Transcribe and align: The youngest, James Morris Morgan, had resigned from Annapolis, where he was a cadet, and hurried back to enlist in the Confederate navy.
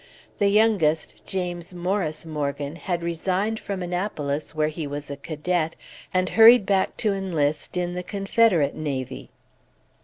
The 0.39 0.47
youngest, 0.47 1.23
James 1.27 1.75
Morris 1.75 2.25
Morgan, 2.25 2.75
had 2.75 3.03
resigned 3.03 3.59
from 3.59 3.83
Annapolis, 3.83 4.55
where 4.55 4.69
he 4.69 4.87
was 4.87 5.11
a 5.11 5.15
cadet, 5.15 5.75
and 6.11 6.29
hurried 6.31 6.65
back 6.65 6.97
to 7.05 7.13
enlist 7.13 7.77
in 7.77 7.93
the 7.93 8.01
Confederate 8.01 8.73
navy. 8.73 9.29